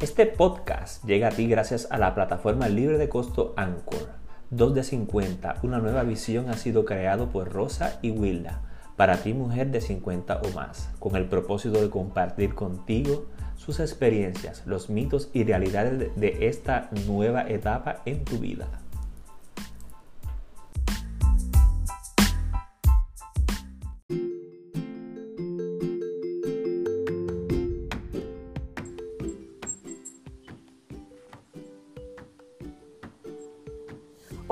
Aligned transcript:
Este 0.00 0.26
podcast 0.26 1.04
llega 1.04 1.26
a 1.26 1.30
ti 1.32 1.48
gracias 1.48 1.88
a 1.90 1.98
la 1.98 2.14
plataforma 2.14 2.68
libre 2.68 2.98
de 2.98 3.08
costo 3.08 3.52
Anchor. 3.56 4.10
2 4.50 4.72
de 4.72 4.84
50, 4.84 5.56
una 5.64 5.78
nueva 5.78 6.04
visión 6.04 6.50
ha 6.50 6.52
sido 6.54 6.84
creado 6.84 7.30
por 7.30 7.52
Rosa 7.52 7.98
y 8.00 8.12
Wilda 8.12 8.62
para 8.94 9.16
ti 9.16 9.34
mujer 9.34 9.72
de 9.72 9.80
50 9.80 10.40
o 10.42 10.54
más, 10.54 10.90
con 11.00 11.16
el 11.16 11.24
propósito 11.26 11.80
de 11.80 11.90
compartir 11.90 12.54
contigo 12.54 13.26
sus 13.56 13.80
experiencias, 13.80 14.62
los 14.66 14.88
mitos 14.88 15.30
y 15.32 15.42
realidades 15.42 16.14
de 16.14 16.46
esta 16.46 16.90
nueva 17.08 17.48
etapa 17.48 18.02
en 18.04 18.24
tu 18.24 18.38
vida. 18.38 18.68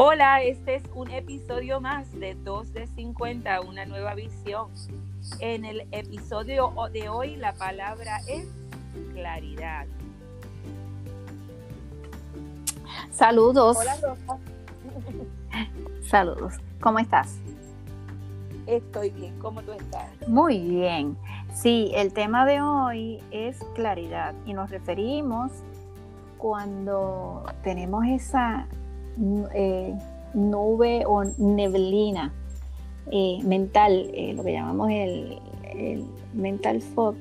Hola, 0.09 0.41
este 0.41 0.77
es 0.77 0.85
un 0.95 1.11
episodio 1.11 1.81
más 1.81 2.13
de 2.13 2.37
2 2.37 2.73
de 2.73 2.87
50, 2.87 3.61
una 3.63 3.87
nueva 3.87 4.15
visión. 4.15 4.69
En 5.41 5.65
el 5.65 5.89
episodio 5.91 6.73
de 6.93 7.09
hoy 7.09 7.35
la 7.35 7.55
palabra 7.55 8.21
es 8.29 8.47
claridad. 9.15 9.87
Saludos. 13.11 13.79
Hola, 13.81 13.97
Rosa. 14.01 14.39
Saludos. 16.09 16.55
¿Cómo 16.81 17.01
estás? 17.01 17.41
Estoy 18.69 19.11
bien, 19.11 19.37
¿cómo 19.41 19.61
tú 19.63 19.73
estás? 19.73 20.07
Muy 20.29 20.61
bien. 20.61 21.19
Sí, 21.53 21.91
el 21.97 22.13
tema 22.13 22.47
de 22.47 22.61
hoy 22.61 23.21
es 23.33 23.59
claridad 23.75 24.37
y 24.45 24.55
nos 24.55 24.71
referimos 24.71 25.51
cuando 26.39 27.45
tenemos 27.65 28.05
esa 28.07 28.69
eh, 29.55 29.95
nube 30.35 31.05
o 31.07 31.25
neblina 31.25 32.33
eh, 33.11 33.39
mental, 33.45 34.11
eh, 34.13 34.35
lo 34.35 34.43
que 34.43 34.53
llamamos 34.53 34.91
el, 34.91 35.39
mental 36.35 36.83
fog, 36.83 37.15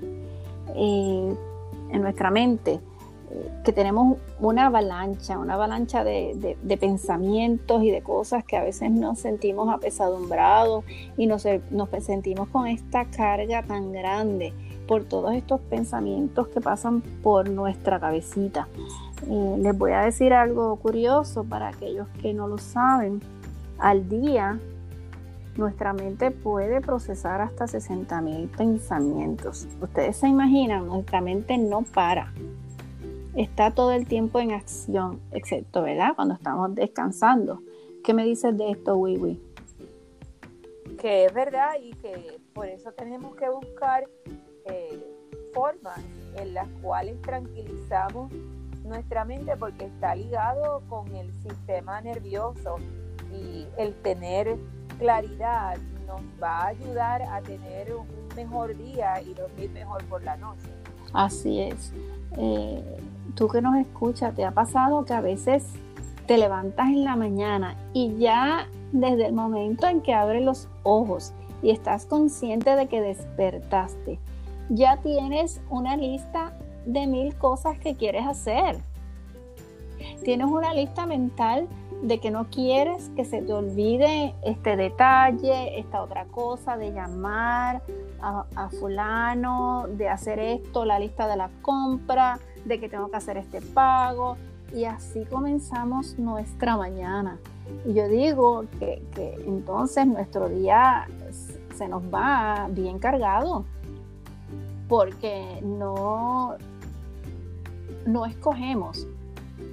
en 0.76 1.38
nuestra 2.02 2.32
mente, 2.32 2.80
que 3.64 3.74
tenemos 3.74 4.18
una 4.40 4.68
avalancha, 4.68 5.38
una 5.38 5.56
avalancha 5.56 6.04
de, 6.04 6.78
pensamientos 6.80 7.84
y 7.84 7.92
de 7.92 8.02
cosas 8.02 8.46
que 8.46 8.56
a 8.58 8.64
veces 8.64 8.92
nos 8.92 9.20
sentimos 9.20 9.74
apesadumbrados 9.74 10.86
y 11.18 11.28
nos, 11.28 11.46
nos 11.70 11.90
sentimos 12.02 12.48
con 12.50 12.68
esta 12.68 13.06
carga 13.06 13.64
tan 13.64 13.92
grande 13.92 14.54
por 14.88 15.04
todos 15.04 15.34
estos 15.34 15.60
pensamientos 15.62 16.48
que 16.50 16.62
pasan 16.62 17.02
por 17.02 17.50
nuestra 17.50 18.00
cabecita. 18.00 18.68
Les 19.28 19.76
voy 19.76 19.92
a 19.92 20.02
decir 20.02 20.34
algo 20.34 20.76
curioso 20.76 21.44
para 21.44 21.70
aquellos 21.70 22.08
que 22.22 22.34
no 22.34 22.48
lo 22.48 22.60
saben. 22.60 23.22
Al 23.80 24.08
día, 24.08 24.60
nuestra 25.58 25.94
mente 25.94 26.32
puede 26.32 26.80
procesar 26.82 27.42
hasta 27.42 27.68
60 27.68 28.22
mil 28.22 28.48
pensamientos. 28.50 29.68
Ustedes 29.82 30.18
se 30.18 30.28
imaginan, 30.28 30.86
nuestra 30.86 31.22
mente 31.22 31.58
no 31.58 31.82
para. 31.82 32.34
Está 33.36 33.72
todo 33.72 33.92
el 33.92 34.08
tiempo 34.08 34.40
en 34.40 34.52
acción, 34.52 35.20
excepto, 35.32 35.82
¿verdad? 35.82 36.14
Cuando 36.16 36.36
estamos 36.36 36.76
descansando. 36.76 37.62
¿Qué 38.04 38.14
me 38.14 38.24
dices 38.24 38.56
de 38.56 38.72
esto, 38.72 38.96
Wiwi? 38.96 39.42
Que 41.00 41.26
es 41.26 41.34
verdad 41.34 41.72
y 41.82 41.94
que 41.94 42.40
por 42.54 42.68
eso 42.68 42.92
tenemos 42.92 43.36
que 43.36 43.50
buscar 43.50 44.08
eh, 44.66 45.04
formas 45.54 46.00
en 46.38 46.54
las 46.54 46.68
cuales 46.82 47.20
tranquilizamos 47.22 48.32
nuestra 48.86 49.26
mente 49.26 49.56
porque 49.58 49.86
está 49.86 50.16
ligado 50.16 50.82
con 50.90 51.14
el 51.16 51.34
sistema 51.34 52.02
nervioso 52.02 52.78
y 53.32 53.66
el 53.78 53.94
tener 53.96 54.58
claridad 55.00 55.78
nos 56.08 56.22
va 56.42 56.62
a 56.62 56.68
ayudar 56.68 57.24
a 57.24 57.42
tener 57.42 57.94
un 57.96 58.08
mejor 58.36 58.78
día 58.78 59.22
y 59.22 59.34
dormir 59.34 59.72
mejor 59.72 60.04
por 60.06 60.24
la 60.24 60.38
noche. 60.38 60.70
Así 61.14 61.62
es. 61.62 61.92
Eh, 62.38 62.84
tú 63.36 63.48
que 63.48 63.62
nos 63.62 63.76
escuchas, 63.78 64.36
¿te 64.36 64.46
ha 64.46 64.52
pasado 64.52 65.06
que 65.06 65.14
a 65.14 65.22
veces 65.22 65.66
te 66.28 66.38
levantas 66.38 66.88
en 66.88 67.04
la 67.04 67.16
mañana 67.16 67.76
y 67.94 68.18
ya 68.18 68.68
desde 68.92 69.28
el 69.28 69.34
momento 69.34 69.88
en 69.88 70.02
que 70.02 70.14
abres 70.14 70.44
los 70.44 70.68
ojos 70.84 71.34
y 71.62 71.72
estás 71.72 72.06
consciente 72.06 72.76
de 72.76 72.88
que 72.88 73.02
despertaste, 73.02 74.20
ya 74.70 74.98
tienes 74.98 75.62
una 75.70 75.98
lista 75.98 76.58
de 76.86 77.08
mil 77.08 77.36
cosas 77.36 77.78
que 77.80 77.96
quieres 77.96 78.26
hacer. 78.26 78.78
Tienes 80.24 80.48
una 80.48 80.74
lista 80.74 81.06
mental 81.06 81.68
de 82.02 82.20
que 82.20 82.30
no 82.30 82.50
quieres 82.50 83.10
que 83.16 83.26
se 83.26 83.42
te 83.42 83.54
olvide 83.54 84.36
este 84.44 84.76
detalle, 84.76 85.80
esta 85.80 86.02
otra 86.02 86.26
cosa, 86.26 86.78
de 86.78 86.92
llamar 86.92 87.82
a, 88.22 88.70
fulano, 88.80 89.86
de 89.90 90.10
hacer 90.10 90.40
esto, 90.40 90.84
la 90.86 91.00
lista 91.00 91.28
de 91.28 91.38
la 91.38 91.50
compra, 91.62 92.40
de 92.66 92.80
que 92.80 92.90
tengo 92.90 93.10
que 93.10 93.18
hacer 93.18 93.38
este 93.38 93.62
pago. 93.62 94.38
Y 94.74 94.86
así 94.86 95.26
comenzamos 95.26 96.18
nuestra 96.18 96.76
mañana. 96.76 97.38
Y 97.86 97.94
yo 97.94 98.08
digo 98.08 98.66
que, 98.80 99.02
que 99.14 99.36
entonces 99.46 100.06
nuestro 100.06 100.50
día 100.50 101.08
se 101.76 101.88
nos 101.88 102.04
va 102.04 102.68
bien 102.72 103.00
cargado 103.00 103.66
porque 104.88 105.60
no 105.64 106.56
no 108.06 108.26
escogemos 108.26 109.08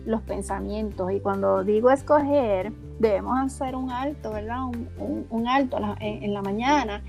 los 0.05 0.23
pensamientos. 0.23 1.13
Y 1.13 1.21
cuando 1.21 1.65
digo 1.65 1.91
escoger, 1.91 2.73
debemos 2.99 3.39
hacer 3.39 3.77
un 3.77 3.91
alto, 3.91 4.33
¿verdad? 4.33 4.65
Un, 4.99 5.49
alto 5.49 5.79
en, 6.01 6.33
la 6.33 6.43
mañana 6.43 7.03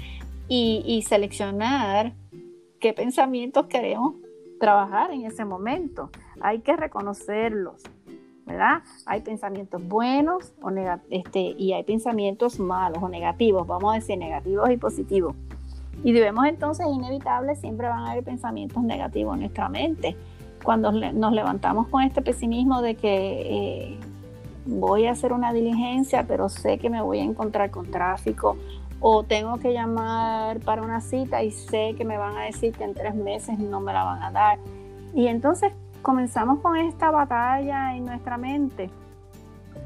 y, 0.47 1.03
seleccionar 1.07 2.13
qué 2.79 2.93
pensamientos 2.93 3.67
queremos 3.67 4.15
trabajar 4.59 5.11
en 5.11 5.25
ese 5.25 5.45
momento. 5.45 6.09
Hay 6.41 6.59
que 6.59 6.75
reconocerlos, 6.75 7.81
¿verdad? 8.45 8.81
Hay 9.05 9.21
pensamientos 9.21 9.85
buenos 9.87 10.53
o 10.61 10.69
este, 11.09 11.39
y 11.39 11.73
hay 11.73 11.83
pensamientos 11.83 12.59
malos 12.59 13.01
o 13.01 13.09
negativos, 13.09 13.67
vamos 13.67 13.93
a 13.93 13.95
decir 13.95 14.17
negativos 14.17 14.69
y 14.69 14.77
positivos. 14.77 15.35
Y 16.03 16.11
debemos 16.11 16.45
entonces, 16.47 16.85
inevitable, 16.87 17.55
siempre 17.55 17.87
van 17.87 17.99
a 17.99 18.11
haber 18.11 18.23
pensamientos 18.23 18.83
negativos 18.83 19.35
en 19.35 19.41
nuestra 19.41 19.69
mente 19.69 20.17
cuando 20.63 20.91
nos 20.91 21.33
levantamos 21.33 21.87
con 21.87 22.03
este 22.03 22.21
pesimismo 22.21 22.81
de 22.81 22.95
que 22.95 23.91
eh, 23.91 23.97
voy 24.65 25.05
a 25.05 25.11
hacer 25.11 25.33
una 25.33 25.53
diligencia, 25.53 26.25
pero 26.27 26.49
sé 26.49 26.77
que 26.79 26.89
me 26.89 27.01
voy 27.01 27.19
a 27.19 27.23
encontrar 27.23 27.69
con 27.69 27.91
tráfico, 27.91 28.57
o 29.05 29.23
tengo 29.23 29.57
que 29.57 29.73
llamar 29.73 30.61
para 30.61 30.81
una 30.81 31.01
cita 31.01 31.43
y 31.43 31.51
sé 31.51 31.93
que 31.97 32.05
me 32.05 32.17
van 32.17 32.37
a 32.37 32.43
decir 32.43 32.73
que 32.73 32.85
en 32.85 32.93
tres 32.93 33.13
meses 33.13 33.59
no 33.59 33.81
me 33.81 33.91
la 33.91 34.05
van 34.05 34.23
a 34.23 34.31
dar. 34.31 34.59
Y 35.13 35.27
entonces 35.27 35.73
comenzamos 36.01 36.59
con 36.59 36.77
esta 36.77 37.11
batalla 37.11 37.95
en 37.95 38.05
nuestra 38.05 38.37
mente 38.37 38.89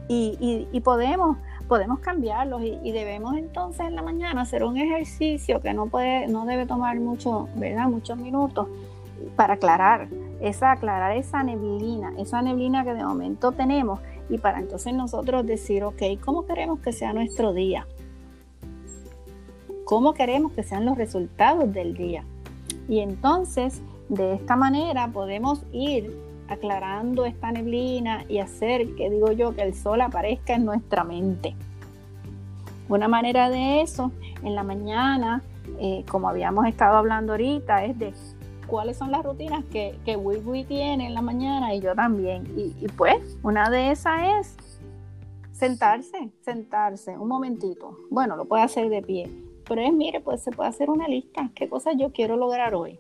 y, 0.08 0.80
podemos, 0.84 1.38
podemos 1.68 2.00
cambiarlos 2.00 2.62
y, 2.62 2.92
debemos 2.92 3.36
entonces 3.36 3.88
en 3.88 3.96
la 3.96 4.04
mañana 4.04 4.42
hacer 4.42 4.64
un 4.64 4.78
ejercicio 4.78 5.62
que 5.62 5.74
no, 5.74 5.88
puede, 5.88 6.28
no 6.28 6.46
debe 6.46 6.68
tomar 6.68 7.00
mucho, 7.00 7.50
¿verdad? 7.56 7.88
muchos 7.88 8.18
minutos 8.18 8.68
para 9.36 9.56
aclarar 9.56 10.08
esa 10.42 10.72
aclarar 10.72 11.16
esa 11.18 11.44
neblina, 11.44 12.14
esa 12.18 12.42
neblina 12.42 12.84
que 12.84 12.94
de 12.94 13.04
momento 13.04 13.52
tenemos 13.52 14.00
y 14.30 14.38
para 14.38 14.60
entonces 14.60 14.94
nosotros 14.94 15.46
decir, 15.46 15.84
ok, 15.84 16.02
¿cómo 16.24 16.46
queremos 16.46 16.80
que 16.80 16.92
sea 16.92 17.14
nuestro 17.14 17.54
día? 17.54 17.88
¿Cómo 19.86 20.14
queremos 20.14 20.52
que 20.52 20.64
sean 20.64 20.86
los 20.86 20.98
resultados 20.98 21.72
del 21.72 21.96
día? 21.96 22.24
Y 22.90 23.00
entonces, 23.00 23.82
de 24.10 24.34
esta 24.34 24.56
manera 24.56 25.08
podemos 25.08 25.64
ir 25.72 26.14
aclarando 26.50 27.26
esta 27.26 27.52
neblina 27.52 28.26
y 28.28 28.40
hacer 28.40 28.96
que 28.96 29.10
digo 29.10 29.32
yo 29.32 29.56
que 29.56 29.62
el 29.62 29.76
sol 29.76 30.02
aparezca 30.02 30.56
en 30.56 30.66
nuestra 30.66 31.04
mente. 31.04 31.56
Una 32.90 33.08
manera 33.08 33.50
de 33.50 33.82
eso, 33.82 34.12
en 34.44 34.56
la 34.56 34.64
mañana, 34.64 35.42
eh, 35.80 36.06
como 36.10 36.30
habíamos 36.30 36.66
estado 36.68 36.98
hablando 36.98 37.34
ahorita, 37.34 37.84
es 37.86 38.00
de 38.00 38.14
cuáles 38.68 38.98
son 38.98 39.12
las 39.12 39.24
rutinas 39.24 39.64
que, 39.66 39.98
que 40.06 40.16
Wii 40.16 40.66
tiene 40.66 41.08
en 41.08 41.14
la 41.14 41.22
mañana 41.22 41.74
y 41.74 41.80
yo 41.80 41.96
también. 41.96 42.44
Y, 42.56 42.88
pues, 42.90 43.38
una 43.44 43.70
de 43.70 43.92
esas 43.92 44.22
es 44.40 44.58
sentarse, 45.52 46.32
sentarse 46.42 47.18
un 47.18 47.28
momentito. 47.28 47.98
Bueno, 48.10 48.36
lo 48.36 48.46
puede 48.46 48.64
hacer 48.64 48.90
de 48.90 49.02
pie, 49.02 49.32
pero 49.68 49.82
es, 49.82 49.94
mire, 49.94 50.20
pues 50.20 50.44
se 50.44 50.52
puede 50.52 50.70
hacer 50.70 50.90
una 50.90 51.08
lista. 51.08 51.50
¿Qué 51.56 51.68
cosas 51.68 51.96
yo 51.98 52.12
quiero 52.12 52.38
lograr 52.38 52.76
hoy? 52.76 53.00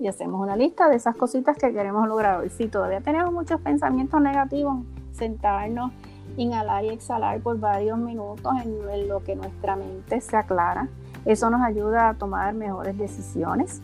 Y 0.00 0.08
hacemos 0.08 0.40
una 0.40 0.56
lista 0.56 0.88
de 0.88 0.96
esas 0.96 1.16
cositas 1.16 1.56
que 1.56 1.72
queremos 1.72 2.08
lograr 2.08 2.40
hoy. 2.40 2.50
Si 2.50 2.66
todavía 2.66 3.00
tenemos 3.00 3.32
muchos 3.32 3.60
pensamientos 3.60 4.20
negativos, 4.20 4.84
sentarnos, 5.12 5.92
inhalar 6.36 6.84
y 6.84 6.88
exhalar 6.88 7.40
por 7.40 7.58
varios 7.60 7.98
minutos 7.98 8.52
en 8.64 9.08
lo 9.08 9.22
que 9.22 9.36
nuestra 9.36 9.76
mente 9.76 10.20
se 10.20 10.36
aclara. 10.36 10.88
Eso 11.24 11.50
nos 11.50 11.62
ayuda 11.62 12.08
a 12.08 12.14
tomar 12.14 12.52
mejores 12.54 12.98
decisiones 12.98 13.80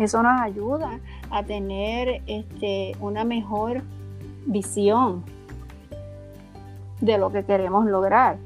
Eso 0.00 0.22
nos 0.22 0.40
ayuda 0.40 0.98
a 1.30 1.42
tener 1.42 2.22
este, 2.26 2.92
una 3.00 3.22
mejor 3.22 3.82
visión 4.46 5.22
de 7.02 7.18
lo 7.18 7.30
que 7.30 7.44
queremos 7.44 7.84
lograr. 7.84 8.38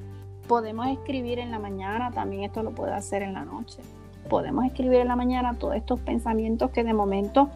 Podemos 0.49 0.89
escribir 0.89 1.39
en 1.39 1.53
la 1.53 1.61
mañana, 1.61 2.11
también 2.11 2.43
esto 2.43 2.65
lo 2.65 2.73
puede 2.73 2.93
hacer 2.93 3.23
en 3.23 3.35
la 3.35 3.45
noche. 3.45 3.79
Podemos 4.29 4.65
escribir 4.65 4.99
en 4.99 5.07
la 5.07 5.15
mañana 5.15 5.55
todos 5.55 5.77
estos 5.77 6.01
pensamientos 6.01 6.73
que 6.73 6.83
de 6.83 6.93
momento 6.93 7.49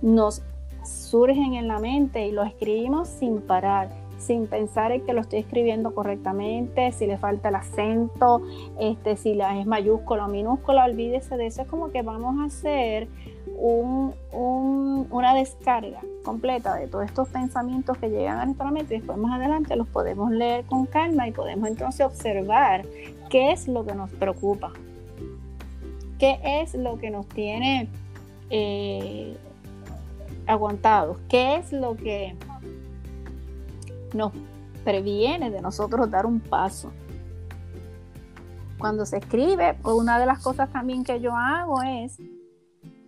nos 0.00 0.40
surgen 0.82 1.52
en 1.52 1.68
la 1.68 1.78
mente 1.78 2.26
y 2.26 2.32
los 2.32 2.46
escribimos 2.46 3.06
sin 3.06 3.42
parar, 3.42 3.90
sin 4.16 4.46
pensar 4.46 4.92
en 4.92 5.04
que 5.04 5.12
lo 5.12 5.20
estoy 5.20 5.40
escribiendo 5.40 5.94
correctamente, 5.94 6.90
si 6.92 7.06
le 7.06 7.18
falta 7.18 7.50
el 7.50 7.56
acento, 7.56 8.40
este, 8.80 9.18
si 9.18 9.34
la 9.34 9.60
es 9.60 9.66
mayúscula 9.66 10.24
o 10.24 10.28
minúscula, 10.28 10.86
olvídese 10.86 11.36
de 11.36 11.48
eso. 11.48 11.60
Es 11.60 11.68
como 11.68 11.90
que 11.90 12.00
vamos 12.00 12.40
a 12.40 12.44
hacer 12.44 13.08
una 13.64 15.34
descarga 15.34 16.00
completa 16.24 16.74
de 16.74 16.88
todos 16.88 17.04
estos 17.04 17.28
pensamientos 17.28 17.96
que 17.98 18.08
llegan 18.10 18.38
a 18.38 18.46
nuestra 18.46 18.70
mente 18.70 18.96
y 18.96 18.98
después 18.98 19.16
más 19.18 19.38
adelante 19.38 19.76
los 19.76 19.86
podemos 19.86 20.32
leer 20.32 20.64
con 20.64 20.86
calma 20.86 21.28
y 21.28 21.32
podemos 21.32 21.68
entonces 21.68 22.04
observar 22.04 22.84
qué 23.30 23.52
es 23.52 23.68
lo 23.68 23.84
que 23.86 23.94
nos 23.94 24.10
preocupa, 24.10 24.72
qué 26.18 26.40
es 26.42 26.74
lo 26.74 26.98
que 26.98 27.10
nos 27.10 27.28
tiene 27.28 27.88
eh, 28.50 29.36
aguantados, 30.46 31.18
qué 31.28 31.56
es 31.56 31.72
lo 31.72 31.96
que 31.96 32.34
nos 34.12 34.32
previene 34.84 35.50
de 35.50 35.60
nosotros 35.60 36.10
dar 36.10 36.26
un 36.26 36.40
paso. 36.40 36.90
Cuando 38.78 39.06
se 39.06 39.18
escribe, 39.18 39.76
una 39.84 40.18
de 40.18 40.26
las 40.26 40.42
cosas 40.42 40.68
también 40.72 41.04
que 41.04 41.20
yo 41.20 41.36
hago 41.36 41.82
es, 41.84 42.18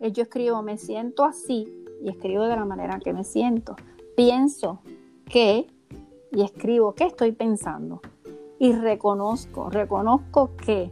yo 0.00 0.22
escribo 0.22 0.62
me 0.62 0.76
siento 0.76 1.24
así 1.24 1.72
y 2.02 2.08
escribo 2.08 2.44
de 2.44 2.56
la 2.56 2.64
manera 2.64 2.98
que 2.98 3.12
me 3.12 3.24
siento. 3.24 3.76
Pienso 4.16 4.80
que 5.26 5.66
y 6.32 6.42
escribo 6.42 6.94
qué 6.94 7.04
estoy 7.04 7.32
pensando 7.32 8.00
y 8.58 8.72
reconozco, 8.72 9.70
reconozco 9.70 10.50
que, 10.56 10.90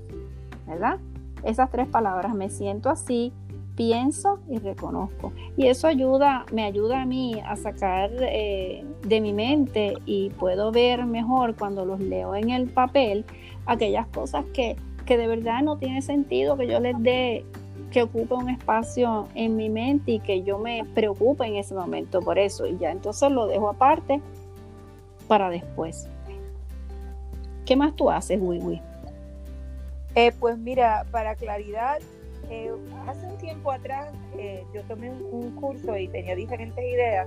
¿verdad? 0.67 0.99
Esas 1.45 1.71
tres 1.71 1.89
palabras, 1.89 2.35
me 2.35 2.51
siento 2.51 2.91
así, 2.91 3.33
pienso 3.77 4.41
y 4.49 4.59
reconozco. 4.59 5.33
Y 5.57 5.67
eso 5.67 5.89
ayuda, 5.89 6.45
me 6.53 6.65
ayuda 6.65 7.03
a 7.03 7.07
mí 7.07 7.35
a 7.45 7.57
sacar 7.57 8.11
eh, 8.21 8.85
de 9.07 9.21
mi 9.21 9.33
mente 9.33 9.95
y 10.07 10.31
puedo 10.31 10.71
ver 10.71 11.05
mejor 11.07 11.57
cuando 11.57 11.85
los 11.85 12.01
leo 12.01 12.35
en 12.35 12.51
el 12.51 12.69
papel 12.69 13.25
aquellas 13.67 14.07
cosas 14.09 14.45
que, 14.53 14.77
que 15.07 15.17
de 15.17 15.27
verdad 15.27 15.63
no 15.63 15.79
tiene 15.79 16.03
sentido 16.03 16.57
que 16.57 16.67
yo 16.67 16.79
les 16.81 17.01
dé 17.03 17.45
que 17.93 18.03
ocupe 18.03 18.35
un 18.35 18.49
espacio 18.49 19.29
en 19.35 19.57
mi 19.57 19.69
mente 19.69 20.13
y 20.13 20.21
que 20.21 20.43
yo 20.43 20.59
me 20.59 20.85
preocupe 20.95 21.45
en 21.47 21.57
ese 21.57 21.75
momento 21.75 22.21
por 22.21 22.39
eso. 22.39 22.67
Y 22.67 22.79
ya 22.79 22.91
entonces 22.91 23.31
lo 23.31 23.47
dejo 23.47 23.69
aparte 23.69 24.21
para 25.29 25.51
después. 25.51 26.09
¿Qué 27.67 27.77
más 27.77 27.95
tú 27.95 28.11
haces, 28.11 28.39
Wiwi? 28.41 28.81
Eh, 30.15 30.33
pues 30.41 30.59
mira, 30.59 31.07
para 31.11 31.35
claridad, 31.37 31.99
eh, 32.51 32.73
hace 33.07 33.27
un 33.27 33.39
tiempo 33.39 33.71
atrás 33.71 34.13
eh, 34.37 34.65
yo 34.75 34.83
tomé 34.85 35.11
un, 35.11 35.53
curso 35.53 35.97
y 35.97 36.09
tenía 36.09 36.35
diferentes 36.35 36.85
ideas 36.85 37.27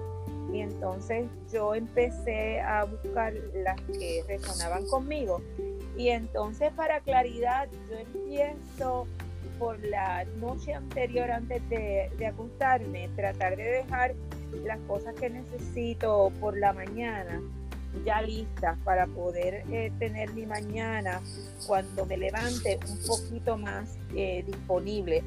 y 0.52 0.60
entonces 0.60 1.26
yo 1.52 1.74
empecé 1.74 2.60
a 2.60 2.84
buscar 2.84 3.34
las 3.54 3.80
que 3.82 4.24
resonaban 4.28 4.86
conmigo 4.88 5.42
y 5.98 6.10
entonces 6.10 6.72
para 6.74 7.00
claridad 7.00 7.70
yo 7.90 7.98
empiezo 7.98 9.08
por 9.60 9.80
la 9.84 10.26
noche 10.40 10.74
anterior 10.74 11.32
antes 11.32 11.68
de, 11.70 12.12
de 12.18 12.26
acostarme 12.26 13.10
tratar 13.16 13.56
de 13.56 13.64
dejar 13.64 14.14
las 14.64 14.80
cosas 14.88 15.16
que 15.16 15.30
necesito 15.30 16.32
por 16.40 16.58
la 16.58 16.74
mañana 16.74 17.42
ya 18.04 18.22
listas 18.22 18.78
para 18.84 19.08
poder 19.08 19.64
eh, 19.72 19.92
tener 20.00 20.34
mi 20.34 20.46
mañana 20.46 21.22
cuando 21.68 22.06
me 22.06 22.18
levante 22.18 22.80
un 22.90 23.00
poquito 23.08 23.58
más 23.58 23.98
eh, 24.16 24.44
disponible. 24.46 25.24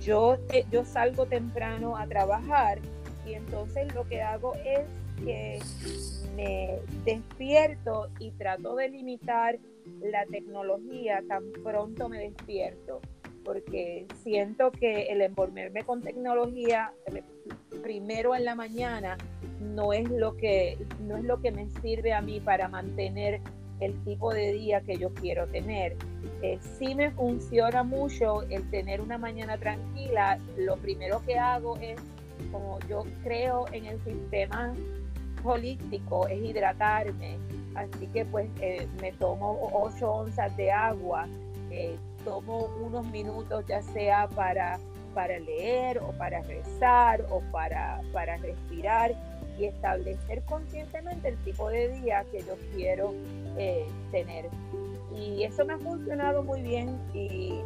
Yo, 0.00 0.38
eh, 0.52 0.64
yo 0.70 0.84
salgo 0.84 1.26
temprano 1.26 1.96
a 1.96 2.06
trabajar 2.06 2.78
y 3.26 3.34
entonces 3.34 3.92
lo 3.94 4.06
que 4.08 4.20
hago 4.20 4.54
es 4.64 4.80
que 5.24 5.60
me 6.36 6.78
despierto 7.04 8.08
y 8.18 8.30
trato 8.32 8.74
de 8.76 8.88
limitar 8.88 9.58
la 10.00 10.24
tecnología 10.26 11.22
tan 11.28 11.44
pronto 11.62 12.08
me 12.08 12.18
despierto 12.18 13.00
porque 13.44 14.06
siento 14.22 14.70
que 14.70 15.04
el 15.04 15.20
envolverme 15.22 15.82
con 15.84 16.02
tecnología 16.02 16.92
primero 17.82 18.34
en 18.34 18.44
la 18.44 18.54
mañana 18.54 19.16
no 19.60 19.92
es 19.92 20.08
lo 20.10 20.36
que 20.36 20.78
no 21.00 21.16
es 21.16 21.24
lo 21.24 21.40
que 21.40 21.50
me 21.50 21.68
sirve 21.80 22.12
a 22.12 22.20
mí 22.20 22.40
para 22.40 22.68
mantener 22.68 23.40
el 23.80 24.02
tipo 24.04 24.32
de 24.32 24.52
día 24.52 24.80
que 24.82 24.96
yo 24.96 25.12
quiero 25.14 25.46
tener. 25.48 25.96
Eh, 26.42 26.58
sí 26.78 26.94
me 26.94 27.10
funciona 27.10 27.82
mucho 27.82 28.42
el 28.42 28.68
tener 28.70 29.00
una 29.00 29.18
mañana 29.18 29.58
tranquila. 29.58 30.38
Lo 30.56 30.76
primero 30.76 31.22
que 31.26 31.38
hago 31.38 31.76
es, 31.78 32.00
como 32.52 32.78
yo 32.88 33.04
creo 33.24 33.66
en 33.72 33.86
el 33.86 34.04
sistema 34.04 34.72
holístico, 35.44 36.28
es 36.28 36.42
hidratarme. 36.42 37.38
Así 37.74 38.06
que 38.08 38.24
pues 38.24 38.48
eh, 38.60 38.86
me 39.00 39.12
tomo 39.12 39.58
8 39.72 40.10
onzas 40.10 40.56
de 40.56 40.70
agua, 40.70 41.26
eh, 41.70 41.96
tomo 42.24 42.68
unos 42.80 43.06
minutos 43.06 43.64
ya 43.66 43.82
sea 43.82 44.28
para, 44.28 44.78
para 45.14 45.38
leer 45.38 45.98
o 45.98 46.12
para 46.12 46.42
rezar 46.42 47.24
o 47.30 47.40
para, 47.52 48.00
para 48.12 48.36
respirar 48.38 49.14
y 49.58 49.66
establecer 49.66 50.42
conscientemente 50.44 51.28
el 51.28 51.36
tipo 51.38 51.68
de 51.68 51.88
día 52.00 52.24
que 52.30 52.40
yo 52.40 52.56
quiero 52.74 53.14
eh, 53.56 53.86
tener. 54.10 54.48
Y 55.14 55.42
eso 55.42 55.64
me 55.64 55.74
ha 55.74 55.78
funcionado 55.78 56.42
muy 56.42 56.62
bien 56.62 56.98
y, 57.12 57.60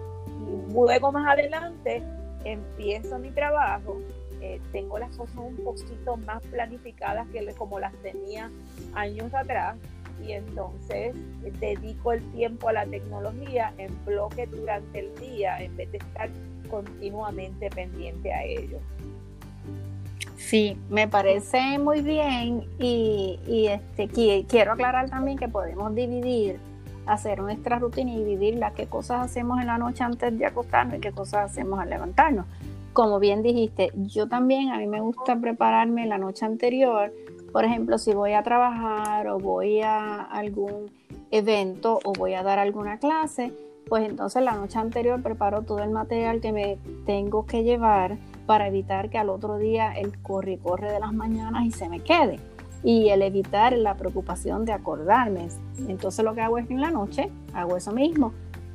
luego 0.73 1.13
más 1.13 1.33
adelante 1.33 2.03
empiezo 2.45 3.19
mi 3.19 3.31
trabajo. 3.31 4.01
Eh, 4.43 4.61
tengo 4.71 4.99
las 4.99 5.17
cosas 5.17 5.37
un 5.37 5.57
poquito 5.57 6.17
más 6.19 6.43
planificadas 6.43 7.27
que 7.29 7.45
como 7.55 7.81
las 7.81 7.95
tenía 8.03 8.51
años 8.95 9.33
atrás 9.33 9.77
y 10.25 10.33
entonces 10.33 11.15
dedico 11.61 12.13
el 12.13 12.23
tiempo 12.33 12.69
a 12.69 12.73
la 12.73 12.87
tecnología 12.87 13.73
en 13.79 13.93
bloque 14.05 14.47
durante 14.47 15.01
el 15.01 15.15
día 15.17 15.63
en 15.63 15.77
vez 15.77 15.91
de 15.93 15.99
estar 15.99 16.29
continuamente 16.69 17.71
pendiente 17.71 18.33
a 18.33 18.45
ello. 18.45 18.79
Sí, 20.37 20.79
me 20.91 21.09
parece 21.09 21.79
muy 21.79 22.03
bien 22.03 22.65
y, 22.79 23.69
este, 23.69 24.09
quiero 24.47 24.73
aclarar 24.73 25.11
también 25.11 25.39
que 25.39 25.49
podemos 25.49 25.95
dividir, 25.95 26.59
hacer 27.07 27.41
nuestra 27.41 27.79
rutina 27.79 28.13
y 28.13 28.19
dividir 28.19 28.57
las 28.57 28.73
qué 28.73 28.87
cosas 28.87 29.25
hacemos 29.25 29.61
en 29.61 29.67
la 29.67 29.79
noche 29.79 30.05
antes 30.05 30.39
de 30.39 30.47
acostarnos 30.47 30.99
y 30.99 31.01
qué 31.01 31.13
cosas 31.13 31.51
hacemos 31.51 31.81
al 31.81 31.91
levantarnos. 31.91 32.47
Como 32.93 33.19
bien 33.19 33.43
dijiste, 33.43 33.91
yo 33.95 34.29
también 34.29 34.71
a 34.71 34.79
mí 34.79 34.87
me 34.87 35.01
gusta 35.01 35.37
prepararme 35.37 36.07
la 36.07 36.19
noche 36.19 36.45
anterior 36.45 37.13
por 37.57 37.65
ejemplo, 37.65 37.97
si 37.97 38.13
voy 38.13 38.35
a 38.35 38.43
trabajar 38.43 39.29
o 39.29 39.39
voy 39.39 39.81
a 39.81 40.21
algún 40.21 40.91
evento 41.31 42.01
o 42.05 42.13
voy 42.13 42.35
a 42.35 42.43
dar 42.43 42.59
alguna 42.59 42.99
clase, 42.99 43.51
pues 43.89 44.07
entonces 44.07 44.43
la 44.43 44.53
noche 44.53 44.79
anterior 44.79 45.23
preparo 45.23 45.63
todo 45.63 45.79
el 45.79 45.89
material 45.89 46.43
que 46.43 46.53
me 46.53 46.77
tengo 47.07 47.47
que 47.47 47.63
llevar 47.63 48.19
para 48.45 48.69
evitar 48.69 49.09
que 49.09 49.17
al 49.17 49.31
otro 49.31 49.57
día 49.57 49.91
el 49.93 50.21
corre 50.21 50.53
y 50.53 50.57
corre 50.59 50.93
de 50.93 51.01
las 51.01 51.15
mañanas 51.15 51.65
y 51.65 51.71
se 51.71 51.89
me 51.89 52.01
quede. 52.01 52.41
Y 52.85 53.09
el 53.09 53.23
evitar 53.23 53.73
la 53.73 53.95
preocupación 53.95 54.67
de 54.67 54.73
acordarme. 54.73 55.49
Entonces 55.89 56.23
lo 56.27 56.35
que 56.35 56.43
hago 56.43 56.59
es 56.59 56.67
que 56.67 56.75
en 56.75 56.83
la 56.83 56.91
noche 56.91 57.31
hago 57.55 57.79
eso 57.79 57.91
mismo. 57.91 58.35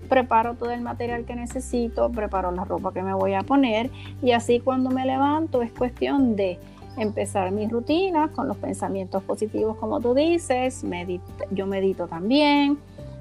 Preparo 0.09 0.55
todo 0.55 0.71
el 0.71 0.81
material 0.81 1.25
que 1.25 1.35
necesito, 1.35 2.09
preparo 2.09 2.49
la 2.49 2.65
ropa 2.65 2.91
que 2.91 3.03
me 3.03 3.13
voy 3.13 3.35
a 3.35 3.43
poner 3.43 3.91
y 4.23 4.31
así 4.31 4.59
cuando 4.59 4.89
me 4.89 5.05
levanto 5.05 5.61
es 5.61 5.71
cuestión 5.71 6.35
de 6.35 6.57
empezar 6.97 7.51
mi 7.51 7.67
rutina 7.67 8.29
con 8.35 8.47
los 8.47 8.57
pensamientos 8.57 9.23
positivos, 9.23 9.77
como 9.77 9.99
tú 9.99 10.13
dices. 10.13 10.83
yo 11.51 11.67
medito 11.67 12.07
también, 12.07 12.77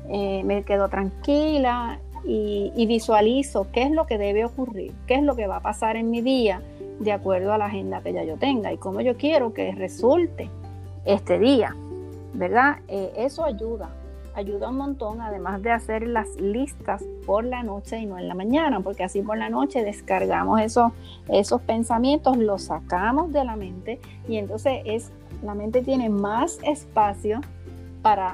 eh, 0.08 0.42
me 0.44 0.62
quedo 0.62 0.88
tranquila 0.88 2.00
y, 2.24 2.72
y, 2.74 2.86
visualizo 2.86 3.68
qué 3.72 3.82
es 3.82 3.90
lo 3.90 4.06
que 4.06 4.18
debe 4.18 4.44
ocurrir, 4.44 4.92
qué 5.06 5.14
es 5.14 5.22
lo 5.22 5.36
que 5.36 5.46
va 5.46 5.56
a 5.56 5.60
pasar 5.60 5.96
en 5.96 6.10
mi 6.10 6.20
día 6.20 6.60
de 6.98 7.12
acuerdo 7.12 7.52
a 7.52 7.58
la 7.58 7.66
agenda 7.66 8.02
que 8.02 8.12
ya 8.12 8.24
yo 8.24 8.36
tenga 8.36 8.72
y 8.72 8.76
cómo 8.76 9.00
yo 9.00 9.16
quiero 9.16 9.54
que 9.54 9.72
resulte 9.72 10.50
este 11.06 11.38
día, 11.38 11.74
¿verdad? 12.34 12.78
Eh, 12.88 13.12
eso 13.16 13.44
ayuda 13.44 13.90
ayuda 14.34 14.68
un 14.68 14.76
montón, 14.76 15.20
además 15.20 15.62
de 15.62 15.70
hacer 15.70 16.06
las 16.06 16.36
listas 16.36 17.04
por 17.26 17.44
la 17.44 17.62
noche 17.62 17.98
y 17.98 18.06
no 18.06 18.18
en 18.18 18.28
la 18.28 18.34
mañana, 18.34 18.80
porque 18.80 19.04
así 19.04 19.22
por 19.22 19.38
la 19.38 19.48
noche 19.48 19.82
descargamos 19.84 20.60
esos, 20.60 20.92
esos 21.28 21.60
pensamientos, 21.62 22.36
los 22.36 22.62
sacamos 22.62 23.32
de 23.32 23.44
la 23.44 23.56
mente 23.56 24.00
y 24.28 24.36
entonces 24.36 24.82
es, 24.84 25.10
la 25.42 25.54
mente 25.54 25.82
tiene 25.82 26.08
más 26.08 26.58
espacio 26.62 27.40
para 28.02 28.32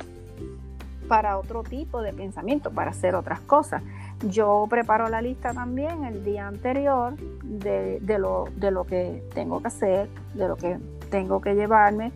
para 1.07 1.39
otro 1.39 1.63
tipo 1.63 2.03
de 2.03 2.13
pensamiento, 2.13 2.71
para 2.71 2.91
hacer 2.91 3.15
otras 3.15 3.41
cosas. 3.41 3.83
Yo 4.29 4.67
preparo 4.69 5.09
la 5.09 5.23
lista 5.23 5.53
también 5.53 6.05
el 6.05 6.25
día 6.25 6.47
anterior 6.49 7.15
de, 7.43 8.01
lo, 8.19 8.47
de 8.57 8.71
lo 8.71 8.85
que 8.85 9.23
tengo 9.35 9.61
que 9.61 9.69
hacer, 9.69 10.09
de 10.35 10.49
lo 10.49 10.57
que 10.57 10.79
tengo 11.11 11.41
que 11.41 11.55
llevarme 11.55 12.13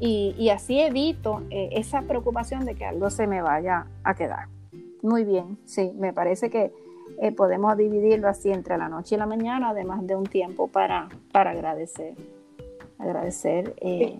y, 0.00 0.48
así 0.48 0.80
evito 0.80 1.42
eh, 1.50 1.70
esa 1.72 2.02
preocupación 2.02 2.64
de 2.64 2.74
que 2.74 2.86
algo 2.86 3.10
se 3.10 3.26
me 3.26 3.42
vaya 3.42 3.86
a 4.02 4.14
quedar. 4.14 4.48
Muy 5.02 5.24
bien, 5.24 5.58
sí, 5.66 5.92
me 5.98 6.12
parece 6.12 6.50
que 6.50 6.72
eh, 7.18 7.32
podemos 7.32 7.76
dividirlo 7.76 8.28
así 8.28 8.50
entre 8.50 8.78
la 8.78 8.88
noche 8.88 9.14
y 9.14 9.18
la 9.18 9.26
mañana, 9.26 9.70
además 9.70 10.06
de 10.06 10.16
un 10.16 10.24
tiempo 10.24 10.68
para, 10.68 11.08
para 11.32 11.50
agradecer. 11.50 12.14
Agradecer. 12.98 13.74
Eh, 13.80 14.18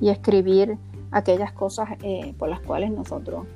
y 0.00 0.08
escribir 0.08 0.78
aquellas 1.10 1.52
cosas 1.52 1.90
eh, 2.02 2.34
por 2.38 2.48
las 2.48 2.60
cuales 2.60 2.90
nosotros 2.90 3.46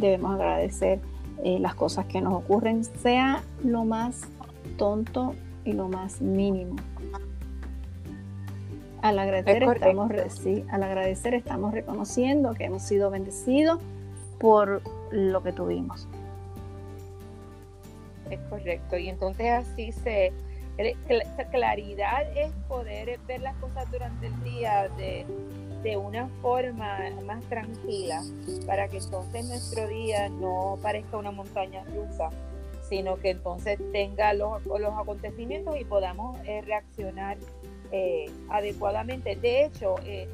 debemos 0.00 0.34
agradecer 0.34 1.00
las 1.42 1.74
cosas 1.74 2.06
que 2.06 2.20
nos 2.20 2.34
ocurren, 2.34 2.84
sea 2.84 3.42
lo 3.64 3.84
más 3.84 4.28
tonto 4.76 5.34
y 5.70 5.72
lo 5.72 5.88
más 5.88 6.20
mínimo. 6.20 6.76
Al 9.02 9.18
agradecer, 9.18 9.62
estamos, 9.62 10.10
al 10.70 10.82
agradecer 10.82 11.34
estamos 11.34 11.72
reconociendo 11.72 12.52
que 12.54 12.64
hemos 12.64 12.82
sido 12.82 13.10
bendecidos 13.10 13.80
por 14.38 14.82
lo 15.10 15.42
que 15.42 15.52
tuvimos. 15.52 16.06
Es 18.30 18.40
correcto. 18.50 18.96
Y 18.98 19.08
entonces 19.08 19.50
así 19.50 19.92
se... 19.92 20.32
Claridad 21.50 22.22
es 22.38 22.52
poder 22.66 23.18
ver 23.26 23.42
las 23.42 23.54
cosas 23.56 23.90
durante 23.90 24.28
el 24.28 24.44
día 24.44 24.88
de, 24.96 25.26
una 25.96 26.28
forma 26.40 26.98
más 27.26 27.42
tranquila, 27.44 28.22
para 28.66 28.88
que 28.88 28.98
entonces 28.98 29.46
nuestro 29.46 29.88
día 29.88 30.30
no 30.30 30.78
parezca 30.80 31.18
una 31.18 31.32
montaña 31.32 31.84
rusa, 31.84 32.30
sino 32.90 33.16
que 33.16 33.30
entonces 33.30 33.78
tenga 33.92 34.34
los, 34.34 34.66
los 34.66 34.92
acontecimientos 34.98 35.80
y 35.80 35.84
podamos 35.84 36.36
eh, 36.44 36.60
reaccionar 36.62 37.38
eh, 37.92 38.26
adecuadamente. 38.50 39.36
De 39.36 39.64
hecho, 39.64 39.94
eh, 40.04 40.28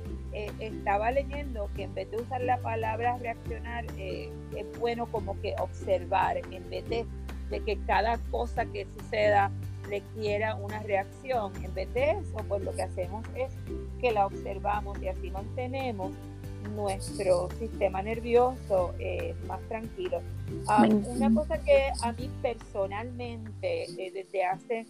estaba 0.58 1.10
leyendo 1.10 1.70
que 1.76 1.84
en 1.84 1.94
vez 1.94 2.10
de 2.10 2.16
usar 2.16 2.40
la 2.40 2.58
palabra 2.58 3.18
reaccionar, 3.18 3.84
es 3.96 4.30
bueno 4.78 5.06
como 5.06 5.40
que 5.40 5.54
observar, 5.58 6.38
en 6.50 6.68
vez 6.68 6.86
de, 6.88 7.06
que 7.64 7.78
cada 7.86 8.18
cosa 8.30 8.66
que 8.66 8.86
suceda 8.98 9.50
requiera 9.88 10.56
una 10.56 10.80
reacción. 10.80 11.52
En 11.62 11.72
vez 11.72 11.92
de 11.94 12.10
eso, 12.10 12.36
pues 12.48 12.62
lo 12.62 12.72
que 12.72 12.82
hacemos 12.82 13.24
es 13.34 13.52
que 14.00 14.12
la 14.12 14.26
observamos 14.26 15.00
y 15.00 15.08
así 15.08 15.30
mantenemos 15.30 16.12
nuestro 16.66 17.48
sistema 17.58 18.02
nervioso 18.02 18.94
más 19.46 19.60
tranquilo. 19.68 20.20
Ah, 20.68 20.86
una 20.86 21.34
cosa 21.34 21.58
que 21.62 21.90
a 22.02 22.12
mí 22.12 22.30
personalmente, 22.42 23.86
desde 23.96 24.44
hace 24.44 24.86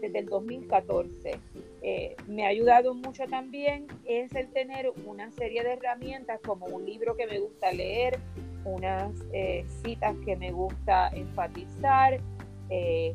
desde 0.00 0.20
el 0.20 0.26
2014. 0.26 1.40
Eh, 1.82 2.16
me 2.28 2.44
ha 2.44 2.48
ayudado 2.48 2.94
mucho 2.94 3.24
también 3.24 3.86
es 4.04 4.34
el 4.34 4.48
tener 4.48 4.92
una 5.06 5.30
serie 5.32 5.62
de 5.64 5.72
herramientas 5.72 6.40
como 6.44 6.66
un 6.66 6.84
libro 6.84 7.16
que 7.16 7.26
me 7.26 7.38
gusta 7.38 7.72
leer, 7.72 8.18
unas 8.64 9.12
eh, 9.32 9.64
citas 9.82 10.14
que 10.24 10.36
me 10.36 10.52
gusta 10.52 11.08
enfatizar, 11.08 12.20
eh, 12.68 13.14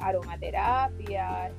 aromaterapia, 0.00 1.52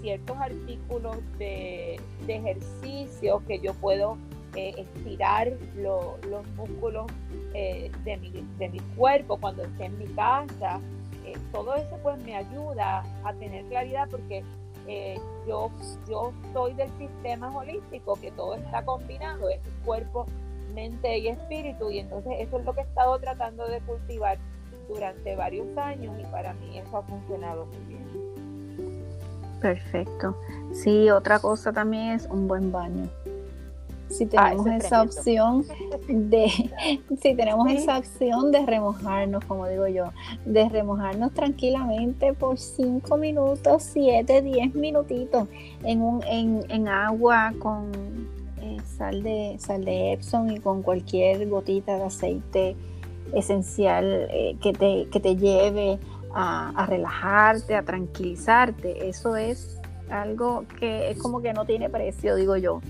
ciertos 0.00 0.36
artículos 0.36 1.16
de, 1.38 2.00
de, 2.26 2.36
ejercicio 2.36 3.42
que 3.46 3.58
yo 3.58 3.74
puedo 3.74 4.16
estirar 4.54 5.50
los 5.76 6.46
músculos 6.56 7.06
de 7.52 8.18
mi, 8.20 8.30
de 8.58 8.68
mi 8.68 8.80
cuerpo 8.96 9.38
cuando 9.38 9.64
esté 9.64 9.86
en 9.86 9.98
mi 9.98 10.06
casa 10.08 10.78
eh, 11.24 11.34
todo 11.52 11.74
eso 11.76 11.98
pues 12.02 12.22
me 12.24 12.34
ayuda 12.34 13.04
a 13.24 13.32
tener 13.34 13.64
claridad 13.66 14.08
porque 14.10 14.42
eh, 14.88 15.16
yo, 15.46 15.70
yo 16.08 16.32
soy 16.52 16.74
del 16.74 16.90
sistema 16.98 17.56
holístico, 17.56 18.14
que 18.20 18.32
todo 18.32 18.54
está 18.54 18.84
combinado, 18.84 19.48
es 19.48 19.60
cuerpo, 19.84 20.26
mente 20.74 21.18
y 21.18 21.28
espíritu, 21.28 21.90
y 21.90 22.00
entonces 22.00 22.32
eso 22.40 22.58
es 22.58 22.64
lo 22.64 22.74
que 22.74 22.80
he 22.80 22.84
estado 22.84 23.18
tratando 23.20 23.68
de 23.68 23.80
cultivar 23.82 24.38
durante 24.88 25.36
varios 25.36 25.76
años 25.78 26.18
y 26.18 26.24
para 26.24 26.54
mí 26.54 26.78
eso 26.78 26.96
ha 26.96 27.02
funcionado 27.02 27.66
muy 27.66 27.94
bien. 27.94 28.21
Perfecto. 29.62 30.36
Sí, 30.72 31.08
otra 31.10 31.38
cosa 31.38 31.72
también 31.72 32.12
es 32.12 32.26
un 32.26 32.48
buen 32.48 32.72
baño. 32.72 33.08
Si 34.08 34.24
ah, 34.36 34.50
tenemos 34.50 34.66
esa 34.66 35.02
opción 35.02 35.64
de, 36.06 36.48
si 37.22 37.34
tenemos 37.34 37.70
esa 37.70 37.98
opción 37.98 38.52
de 38.52 38.66
remojarnos, 38.66 39.42
como 39.46 39.66
digo 39.68 39.86
yo, 39.88 40.10
de 40.44 40.68
remojarnos 40.68 41.32
tranquilamente 41.32 42.34
por 42.34 42.58
5 42.58 43.16
minutos, 43.16 43.84
7, 43.84 44.42
10 44.42 44.74
minutitos 44.74 45.48
en, 45.84 46.02
un, 46.02 46.22
en, 46.26 46.88
agua 46.88 47.54
con 47.58 47.90
eh, 48.60 48.76
sal, 48.84 49.22
de, 49.22 49.56
sal 49.58 49.84
de 49.84 50.12
Epsom 50.12 50.50
y 50.50 50.58
con 50.58 50.82
cualquier 50.82 51.48
gotita 51.48 51.96
de 51.96 52.02
aceite 52.02 52.76
esencial 53.34 54.26
eh, 54.30 54.56
que, 54.60 54.74
te, 54.74 55.08
que 55.10 55.20
te 55.20 55.36
lleve 55.36 55.98
a, 56.34 56.86
relajarte, 56.86 57.74
a 57.74 57.82
tranquilizarte. 57.82 59.08
Eso 59.08 59.36
es 59.36 59.80
algo 60.10 60.64
que 60.78 61.10
es 61.10 61.18
como 61.18 61.40
que 61.40 61.52
no 61.52 61.64
tiene 61.64 61.88
precio, 61.88 62.36
digo 62.36 62.56
yo. 62.56 62.80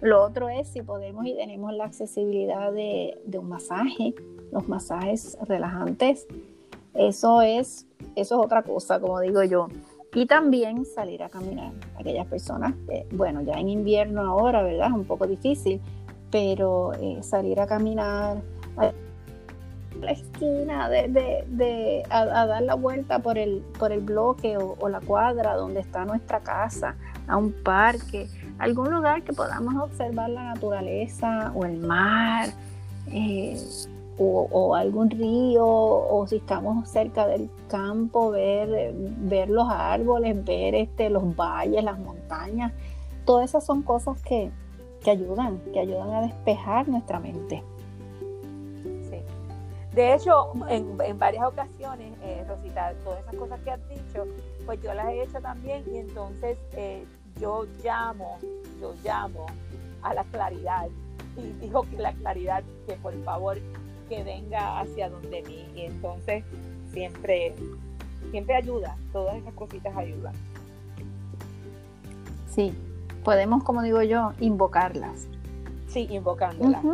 Lo 0.00 0.22
otro 0.24 0.48
es 0.48 0.68
si 0.68 0.82
podemos 0.82 1.26
y 1.26 1.34
tenemos 1.36 1.74
la 1.74 1.84
accesibilidad 1.84 2.72
de, 2.72 3.18
un 3.38 3.48
masaje, 3.48 4.14
los 4.52 4.68
masajes 4.68 5.36
relajantes. 5.46 6.26
Eso 6.94 7.42
es, 7.42 7.86
eso 8.16 8.40
es 8.40 8.46
otra 8.46 8.62
cosa, 8.62 8.98
como 8.98 9.20
digo 9.20 9.42
yo. 9.44 9.68
Y 10.14 10.26
también 10.26 10.84
salir 10.86 11.22
a 11.22 11.28
caminar. 11.28 11.72
Aquellas 11.98 12.26
personas, 12.26 12.74
que, 12.88 13.06
bueno, 13.12 13.42
ya 13.42 13.54
en 13.54 13.68
invierno 13.68 14.22
ahora, 14.22 14.62
¿verdad? 14.62 14.88
Es 14.88 14.94
un 14.94 15.04
poco 15.04 15.26
difícil, 15.26 15.80
pero 16.30 16.94
eh, 16.94 17.22
salir 17.22 17.60
a 17.60 17.66
caminar 17.66 18.38
la 20.00 20.12
esquina, 20.12 20.88
de, 20.88 22.02
a, 22.10 22.46
dar 22.46 22.62
la 22.62 22.74
vuelta 22.74 23.18
por 23.20 23.38
el, 23.38 23.62
por 23.78 23.92
el 23.92 24.00
bloque 24.00 24.56
o 24.56 24.88
la 24.88 25.00
cuadra 25.00 25.54
donde 25.54 25.80
está 25.80 26.04
nuestra 26.04 26.40
casa, 26.40 26.96
a 27.26 27.36
un 27.36 27.52
parque 27.52 28.28
algún 28.60 28.90
lugar 28.90 29.22
que 29.22 29.32
podamos 29.32 29.74
observar 29.82 30.30
la 30.30 30.44
naturaleza 30.44 31.50
o 31.54 31.64
el 31.64 31.78
mar 31.78 32.50
eh, 33.10 33.58
o, 34.22 34.74
algún 34.74 35.08
río 35.08 35.66
o 35.66 36.26
si 36.26 36.36
estamos 36.36 36.86
cerca 36.90 37.26
del 37.26 37.48
campo 37.68 38.30
ver, 38.30 38.92
ver 38.94 39.48
los 39.48 39.66
árboles, 39.66 40.44
ver 40.44 40.74
este, 40.74 41.08
los 41.08 41.34
valles, 41.34 41.82
las 41.82 41.98
montañas. 41.98 42.74
Todas 43.24 43.48
esas 43.48 43.64
son 43.64 43.80
cosas 43.80 44.20
que, 44.20 44.50
ayudan, 45.10 45.58
que 45.72 45.80
ayudan 45.80 46.12
a 46.12 46.20
despejar 46.20 46.86
nuestra 46.86 47.18
mente. 47.18 47.64
De 49.92 50.14
hecho, 50.14 50.52
en, 50.68 51.18
varias 51.18 51.44
ocasiones, 51.44 52.12
eh, 52.22 52.44
Rosita, 52.48 52.94
todas 53.02 53.20
esas 53.22 53.34
cosas 53.34 53.60
que 53.60 53.70
has 53.72 53.88
dicho, 53.88 54.24
pues 54.64 54.80
yo 54.82 54.94
las 54.94 55.08
he 55.08 55.22
hecho 55.22 55.40
también 55.40 55.82
y 55.92 55.98
entonces 55.98 56.58
eh, 56.72 57.04
yo 57.40 57.66
llamo, 57.82 58.38
yo 58.80 58.94
llamo 59.02 59.46
a 60.02 60.14
la 60.14 60.24
claridad 60.24 60.88
y 61.36 61.52
digo 61.60 61.82
que 61.82 61.96
la 61.96 62.12
claridad, 62.12 62.62
que 62.86 62.94
por 62.94 63.14
favor 63.24 63.58
que 64.08 64.22
venga 64.22 64.80
hacia 64.80 65.08
donde 65.08 65.42
mí 65.42 65.68
y 65.74 65.82
entonces 65.82 66.44
siempre, 66.92 67.54
siempre 68.30 68.54
ayuda, 68.54 68.96
todas 69.12 69.36
esas 69.36 69.54
cositas 69.54 69.96
ayudan. 69.96 70.34
Sí, 72.48 72.74
podemos, 73.24 73.64
como 73.64 73.82
digo 73.82 74.02
yo, 74.02 74.32
invocarlas. 74.40 75.26
Sí, 75.88 76.06
invocándolas, 76.10 76.84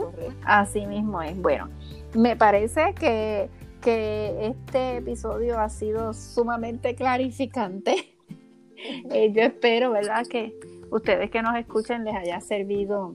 Así 0.45 0.87
mismo 0.87 1.21
es. 1.21 1.37
Bueno, 1.41 1.69
me 2.17 2.37
parece 2.37 2.95
que, 2.95 3.49
que 3.81 4.49
este 4.49 4.99
episodio 4.99 5.59
ha 5.59 5.69
sido 5.69 6.15
sumamente 6.15 6.95
clarificante 6.95 8.17
Eh, 9.11 9.33
yo 9.33 9.43
espero, 9.43 9.93
¿verdad? 9.93 10.27
Que 10.27 10.55
ustedes 10.91 11.31
que 11.31 11.43
nos 11.43 11.57
escuchen 11.57 12.05
les 12.05 12.15
haya 12.15 12.41
servido 12.41 13.15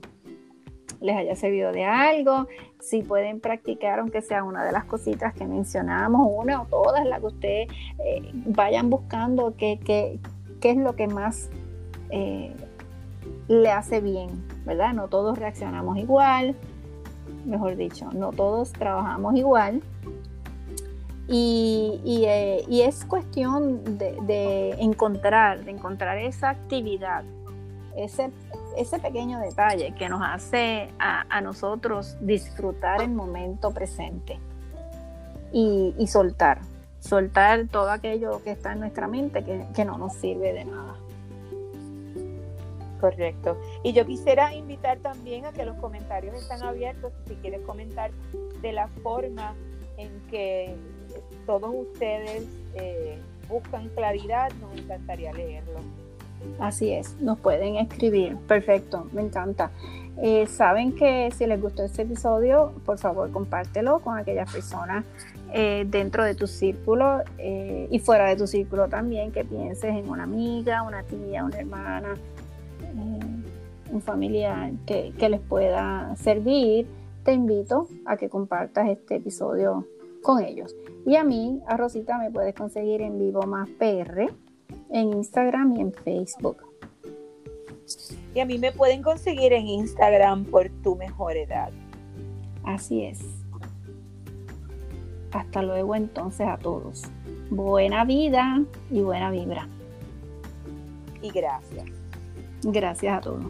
les 1.00 1.16
haya 1.16 1.34
servido 1.34 1.72
de 1.72 1.84
algo, 1.84 2.46
si 2.78 3.02
pueden 3.02 3.40
practicar, 3.40 3.98
aunque 3.98 4.22
sea 4.22 4.44
una 4.44 4.64
de 4.64 4.70
las 4.70 4.84
cositas 4.84 5.34
que 5.34 5.44
mencionamos, 5.44 6.28
una 6.32 6.62
o 6.62 6.66
todas, 6.66 7.04
las 7.04 7.18
que 7.18 7.26
ustedes 7.26 7.68
eh, 7.98 8.30
vayan 8.32 8.88
buscando 8.88 9.56
qué, 9.56 9.80
qué, 9.84 10.20
es 10.62 10.76
lo 10.76 10.94
que 10.94 11.08
más 11.08 11.50
eh, 12.10 12.54
le 13.48 13.72
hace 13.72 14.00
bien, 14.00 14.46
¿verdad? 14.64 14.94
No 14.94 15.08
todos 15.08 15.36
reaccionamos 15.36 15.98
igual, 15.98 16.54
mejor 17.44 17.76
dicho, 17.76 18.08
no 18.12 18.32
todos 18.32 18.72
trabajamos 18.72 19.34
igual, 19.36 19.82
eh, 21.28 22.64
y, 22.68 22.80
es 22.82 23.04
cuestión 23.04 23.96
de, 23.96 24.74
encontrar, 24.78 25.64
de 25.64 25.70
encontrar 25.70 26.18
esa 26.18 26.50
actividad 26.50 27.24
ese, 27.96 28.30
ese 28.76 28.98
pequeño 28.98 29.38
detalle 29.40 29.94
que 29.94 30.08
nos 30.08 30.20
hace 30.22 30.88
a, 30.98 31.40
nosotros 31.40 32.16
disfrutar 32.20 33.02
el 33.02 33.10
momento 33.10 33.70
presente 33.72 34.38
y, 35.52 35.94
soltar, 36.06 36.60
soltar 37.00 37.68
todo 37.68 37.90
aquello 37.90 38.42
que 38.42 38.50
está 38.50 38.72
en 38.72 38.80
nuestra 38.80 39.08
mente 39.08 39.44
que, 39.44 39.66
que 39.74 39.84
no 39.84 39.98
nos 39.98 40.14
sirve 40.14 40.52
de 40.52 40.64
nada. 40.64 40.94
Correcto. 43.02 43.58
Y 43.82 43.94
yo 43.94 44.06
quisiera 44.06 44.54
invitar 44.54 44.96
también 45.00 45.44
a 45.44 45.50
que 45.50 45.64
los 45.64 45.76
comentarios 45.78 46.36
están 46.36 46.62
abiertos, 46.62 47.12
si 47.26 47.34
quieres 47.34 47.60
comentar 47.62 48.12
de 48.62 48.72
la 48.72 48.86
forma 49.02 49.56
en 49.96 50.08
que 50.30 50.76
todos 51.44 51.74
ustedes 51.74 52.44
eh, 52.76 53.18
buscan 53.48 53.88
claridad, 53.88 54.52
nos 54.60 54.78
encantaría 54.78 55.32
leerlo. 55.32 55.80
Así 56.60 56.92
es, 56.92 57.20
nos 57.20 57.40
pueden 57.40 57.74
escribir. 57.74 58.36
Perfecto, 58.46 59.08
me 59.12 59.22
encanta. 59.22 59.72
Eh, 60.22 60.46
Saben 60.46 60.94
que 60.94 61.28
si 61.36 61.46
les 61.46 61.60
gustó 61.60 61.82
este 61.82 62.02
episodio, 62.02 62.72
por 62.86 62.98
favor 62.98 63.32
compártelo 63.32 63.98
con 63.98 64.16
aquellas 64.16 64.52
personas 64.52 65.04
eh, 65.52 65.84
dentro 65.88 66.22
de 66.22 66.36
tu 66.36 66.46
círculo 66.46 67.22
y 67.90 67.98
fuera 67.98 68.28
de 68.28 68.36
tu 68.36 68.46
círculo 68.46 68.86
también, 68.86 69.32
que 69.32 69.44
pienses 69.44 69.90
en 69.90 70.08
una 70.08 70.22
amiga, 70.22 70.84
una 70.84 71.02
tía, 71.02 71.44
una 71.44 71.58
hermana, 71.58 72.14
un 73.92 74.00
familiar 74.00 74.72
que, 74.86 75.12
que 75.18 75.28
les 75.28 75.40
pueda 75.40 76.14
servir. 76.16 76.86
Te 77.24 77.32
invito 77.32 77.88
a 78.04 78.16
que 78.16 78.28
compartas 78.28 78.88
este 78.88 79.16
episodio 79.16 79.86
con 80.22 80.42
ellos. 80.42 80.74
Y 81.06 81.16
a 81.16 81.24
mí, 81.24 81.60
a 81.66 81.76
Rosita, 81.76 82.18
me 82.18 82.30
puedes 82.30 82.54
conseguir 82.54 83.02
en 83.02 83.18
Vivo 83.18 83.42
Más 83.42 83.68
PR, 83.70 84.32
en 84.90 85.12
Instagram 85.12 85.76
y 85.76 85.80
en 85.80 85.92
Facebook. 85.92 86.58
Y 88.34 88.40
a 88.40 88.46
mí 88.46 88.58
me 88.58 88.72
pueden 88.72 89.02
conseguir 89.02 89.52
en 89.52 89.66
Instagram 89.66 90.44
por 90.44 90.70
tu 90.82 90.96
mejor 90.96 91.36
edad. 91.36 91.70
Así 92.64 93.04
es. 93.04 93.20
Hasta 95.32 95.62
luego 95.62 95.94
entonces 95.94 96.46
a 96.46 96.56
todos. 96.56 97.02
Buena 97.50 98.04
vida 98.04 98.62
y 98.90 99.00
buena 99.00 99.30
vibra. 99.30 99.68
Y 101.20 101.30
gracias. 101.30 102.01
Gracias 102.62 103.18
a 103.18 103.20
todos. 103.20 103.44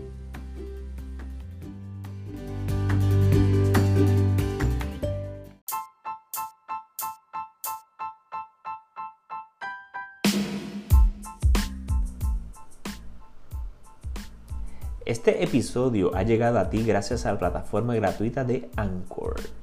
Este 15.04 15.45
episodio 15.45 16.14
ha 16.14 16.23
llegado 16.23 16.59
a 16.59 16.71
ti 16.71 16.85
gracias 16.85 17.26
a 17.26 17.33
la 17.33 17.38
plataforma 17.38 17.95
gratuita 17.95 18.45
de 18.45 18.71
Anchor. 18.76 19.62